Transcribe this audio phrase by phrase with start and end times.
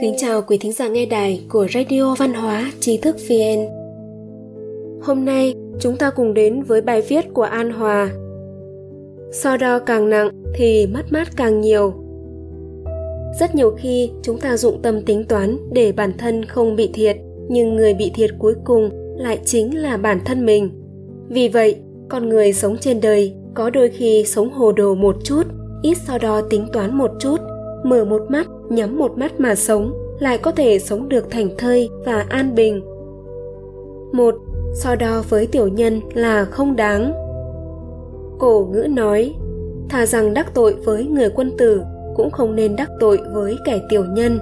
[0.00, 3.66] Kính chào quý thính giả nghe đài của Radio Văn hóa Trí thức VN.
[5.02, 8.10] Hôm nay chúng ta cùng đến với bài viết của An Hòa.
[9.32, 11.92] So đo càng nặng thì mất mát càng nhiều.
[13.40, 17.16] Rất nhiều khi chúng ta dụng tâm tính toán để bản thân không bị thiệt,
[17.48, 20.70] nhưng người bị thiệt cuối cùng lại chính là bản thân mình.
[21.28, 21.76] Vì vậy,
[22.08, 25.42] con người sống trên đời có đôi khi sống hồ đồ một chút,
[25.84, 27.36] ít so đo tính toán một chút,
[27.84, 31.88] mở một mắt, nhắm một mắt mà sống, lại có thể sống được thành thơi
[32.04, 32.82] và an bình.
[34.12, 34.34] Một,
[34.74, 37.12] so đo với tiểu nhân là không đáng.
[38.38, 39.34] Cổ ngữ nói,
[39.88, 41.82] thà rằng đắc tội với người quân tử
[42.16, 44.38] cũng không nên đắc tội với kẻ tiểu nhân,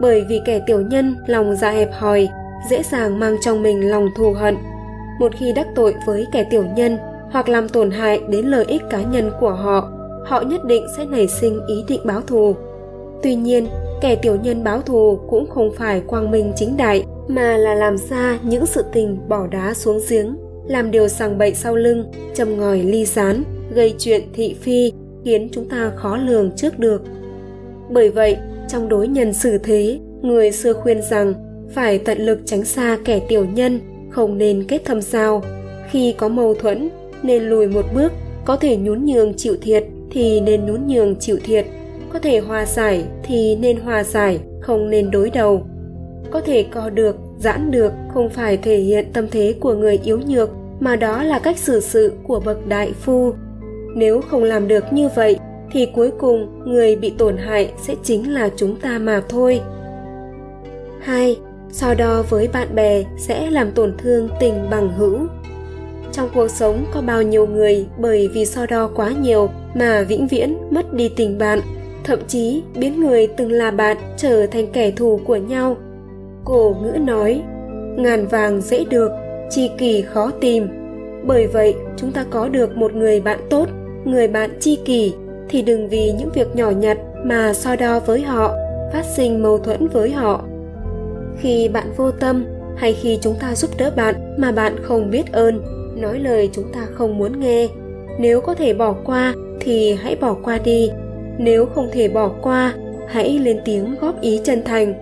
[0.00, 2.28] bởi vì kẻ tiểu nhân lòng dạ hẹp hòi,
[2.70, 4.56] dễ dàng mang trong mình lòng thù hận.
[5.20, 6.96] Một khi đắc tội với kẻ tiểu nhân
[7.30, 9.90] hoặc làm tổn hại đến lợi ích cá nhân của họ,
[10.26, 12.54] họ nhất định sẽ nảy sinh ý định báo thù.
[13.22, 13.66] Tuy nhiên,
[14.00, 17.96] kẻ tiểu nhân báo thù cũng không phải quang minh chính đại, mà là làm
[17.98, 20.36] ra những sự tình bỏ đá xuống giếng,
[20.68, 22.04] làm điều sàng bậy sau lưng,
[22.34, 23.42] châm ngòi ly gián,
[23.74, 24.92] gây chuyện thị phi,
[25.24, 27.02] khiến chúng ta khó lường trước được.
[27.90, 28.36] Bởi vậy,
[28.68, 31.34] trong đối nhân xử thế, người xưa khuyên rằng
[31.74, 35.42] phải tận lực tránh xa kẻ tiểu nhân, không nên kết thâm sao.
[35.90, 36.88] Khi có mâu thuẫn,
[37.22, 38.12] nên lùi một bước,
[38.44, 39.84] có thể nhún nhường chịu thiệt
[40.16, 41.66] thì nên nhún nhường chịu thiệt,
[42.12, 45.66] có thể hòa giải thì nên hòa giải, không nên đối đầu.
[46.30, 50.20] Có thể co được, giãn được không phải thể hiện tâm thế của người yếu
[50.26, 50.50] nhược,
[50.80, 53.32] mà đó là cách xử sự của bậc đại phu.
[53.94, 55.38] Nếu không làm được như vậy
[55.72, 59.60] thì cuối cùng người bị tổn hại sẽ chính là chúng ta mà thôi.
[61.00, 61.36] 2.
[61.72, 65.18] So đo với bạn bè sẽ làm tổn thương tình bằng hữu.
[66.16, 70.26] Trong cuộc sống có bao nhiêu người bởi vì so đo quá nhiều mà vĩnh
[70.26, 71.60] viễn mất đi tình bạn,
[72.04, 75.76] thậm chí biến người từng là bạn trở thành kẻ thù của nhau.
[76.44, 77.42] Cổ ngữ nói,
[77.96, 79.10] ngàn vàng dễ được,
[79.50, 80.68] chi kỷ khó tìm.
[81.26, 83.68] Bởi vậy, chúng ta có được một người bạn tốt,
[84.04, 85.14] người bạn chi kỷ
[85.48, 88.54] thì đừng vì những việc nhỏ nhặt mà so đo với họ,
[88.92, 90.44] phát sinh mâu thuẫn với họ.
[91.38, 92.44] Khi bạn vô tâm
[92.76, 95.62] hay khi chúng ta giúp đỡ bạn mà bạn không biết ơn,
[95.96, 97.68] nói lời chúng ta không muốn nghe,
[98.18, 100.90] nếu có thể bỏ qua thì hãy bỏ qua đi,
[101.38, 102.74] nếu không thể bỏ qua,
[103.06, 104.94] hãy lên tiếng góp ý chân thành.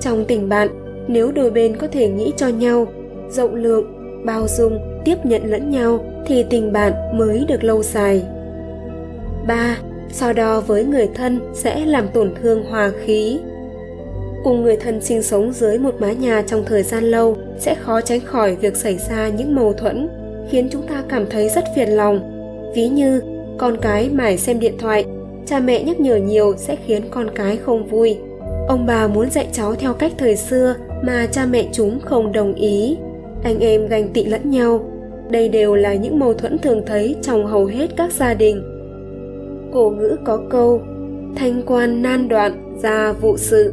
[0.00, 0.68] Trong tình bạn,
[1.08, 2.86] nếu đôi bên có thể nghĩ cho nhau,
[3.30, 3.84] rộng lượng,
[4.24, 8.22] bao dung, tiếp nhận lẫn nhau thì tình bạn mới được lâu dài.
[9.46, 9.78] 3.
[10.12, 13.38] So đo với người thân sẽ làm tổn thương hòa khí.
[14.44, 18.00] Cùng người thân sinh sống dưới một mái nhà trong thời gian lâu sẽ khó
[18.00, 20.08] tránh khỏi việc xảy ra những mâu thuẫn,
[20.52, 22.20] khiến chúng ta cảm thấy rất phiền lòng.
[22.74, 23.22] Ví như
[23.58, 25.04] con cái mải xem điện thoại,
[25.46, 28.18] cha mẹ nhắc nhở nhiều sẽ khiến con cái không vui.
[28.68, 32.54] Ông bà muốn dạy cháu theo cách thời xưa mà cha mẹ chúng không đồng
[32.54, 32.96] ý.
[33.44, 34.80] Anh em ganh tị lẫn nhau.
[35.30, 38.62] Đây đều là những mâu thuẫn thường thấy trong hầu hết các gia đình
[39.72, 40.80] cổ ngữ có câu
[41.36, 43.72] thanh quan nan đoạn ra vụ sự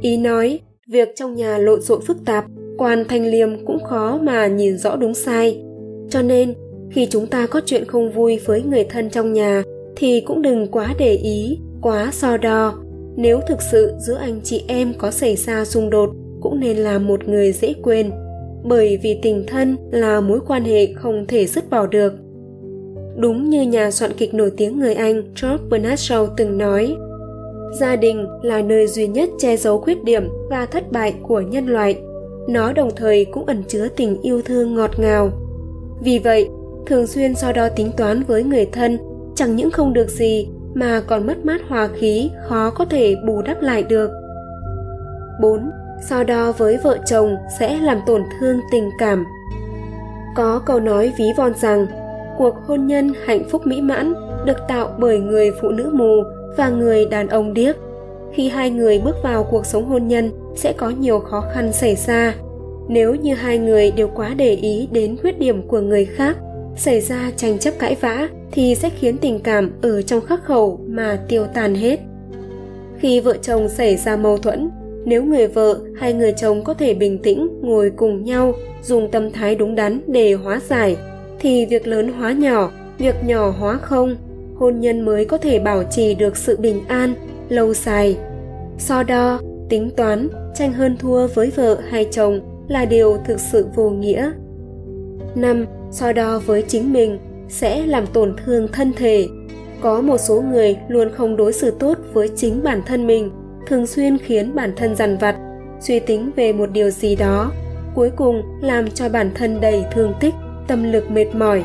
[0.00, 2.44] ý nói việc trong nhà lộn xộn phức tạp
[2.78, 5.62] quan thanh liêm cũng khó mà nhìn rõ đúng sai
[6.10, 6.54] cho nên
[6.90, 9.62] khi chúng ta có chuyện không vui với người thân trong nhà
[9.96, 12.74] thì cũng đừng quá để ý quá so đo
[13.16, 16.10] nếu thực sự giữa anh chị em có xảy ra xung đột
[16.40, 18.10] cũng nên là một người dễ quên
[18.64, 22.12] bởi vì tình thân là mối quan hệ không thể dứt bỏ được
[23.16, 26.96] Đúng như nhà soạn kịch nổi tiếng người Anh George Bernard Shaw từng nói,
[27.80, 31.66] gia đình là nơi duy nhất che giấu khuyết điểm và thất bại của nhân
[31.66, 31.96] loại.
[32.48, 35.30] Nó đồng thời cũng ẩn chứa tình yêu thương ngọt ngào.
[36.00, 36.48] Vì vậy,
[36.86, 38.98] thường xuyên so đo tính toán với người thân
[39.34, 43.42] chẳng những không được gì mà còn mất mát hòa khí khó có thể bù
[43.42, 44.10] đắp lại được.
[45.42, 45.70] 4.
[46.08, 49.26] So đo với vợ chồng sẽ làm tổn thương tình cảm.
[50.36, 51.86] Có câu nói ví von rằng
[52.38, 56.22] cuộc hôn nhân hạnh phúc mỹ mãn được tạo bởi người phụ nữ mù
[56.56, 57.76] và người đàn ông điếc
[58.32, 61.96] khi hai người bước vào cuộc sống hôn nhân sẽ có nhiều khó khăn xảy
[61.96, 62.34] ra
[62.90, 66.36] nếu như hai người đều quá để ý đến khuyết điểm của người khác,
[66.76, 70.80] xảy ra tranh chấp cãi vã thì sẽ khiến tình cảm ở trong khắc khẩu
[70.88, 72.00] mà tiêu tan hết.
[72.98, 74.70] Khi vợ chồng xảy ra mâu thuẫn,
[75.04, 79.32] nếu người vợ hay người chồng có thể bình tĩnh ngồi cùng nhau, dùng tâm
[79.32, 80.96] thái đúng đắn để hóa giải,
[81.40, 84.16] thì việc lớn hóa nhỏ, việc nhỏ hóa không,
[84.54, 87.14] hôn nhân mới có thể bảo trì được sự bình an,
[87.48, 88.16] lâu dài.
[88.78, 93.66] So đo, tính toán, tranh hơn thua với vợ hay chồng là điều thực sự
[93.74, 94.32] vô nghĩa.
[95.34, 97.18] Năm, so đo với chính mình
[97.48, 99.26] sẽ làm tổn thương thân thể.
[99.80, 103.30] Có một số người luôn không đối xử tốt với chính bản thân mình,
[103.66, 105.36] thường xuyên khiến bản thân dằn vặt,
[105.80, 107.52] suy tính về một điều gì đó,
[107.94, 110.34] cuối cùng làm cho bản thân đầy thương tích,
[110.68, 111.64] tâm lực mệt mỏi.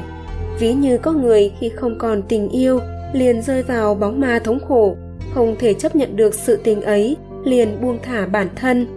[0.59, 2.79] Ví như có người khi không còn tình yêu,
[3.13, 4.95] liền rơi vào bóng ma thống khổ,
[5.33, 8.87] không thể chấp nhận được sự tình ấy, liền buông thả bản thân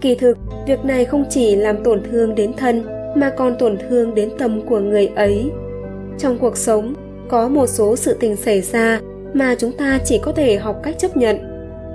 [0.00, 2.82] kỳ thực, việc này không chỉ làm tổn thương đến thân,
[3.16, 5.50] mà còn tổn thương đến tâm của người ấy.
[6.18, 6.94] Trong cuộc sống,
[7.28, 9.00] có một số sự tình xảy ra
[9.34, 11.36] mà chúng ta chỉ có thể học cách chấp nhận.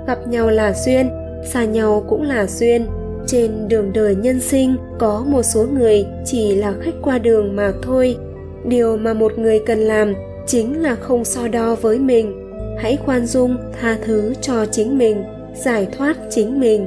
[0.06, 1.08] Gặp nhau là duyên,
[1.44, 2.86] xa nhau cũng là duyên.
[3.26, 7.72] Trên đường đời nhân sinh, có một số người chỉ là khách qua đường mà
[7.82, 8.16] thôi.
[8.64, 10.14] Điều mà một người cần làm
[10.46, 12.52] chính là không so đo với mình.
[12.78, 15.24] Hãy khoan dung tha thứ cho chính mình,
[15.54, 16.86] giải thoát chính mình